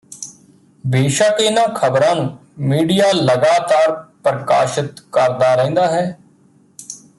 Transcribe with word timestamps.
ਬੇਸ਼ੱਕ 0.83 1.41
ਇਨ੍ਹਾਂ 1.41 1.67
ਖ਼ਬਰਾਂ 1.75 2.15
ਨੂੰ 2.15 2.37
ਮੀਡੀਆ 2.59 3.11
ਲਗਾਤਾਰ 3.11 3.91
ਪ੍ਰਕਾਸ਼ਤ 4.23 5.01
ਕਰਦਾ 5.11 5.53
ਰਹਿੰਦਾ 5.55 5.85
ਹੈ 5.87 6.17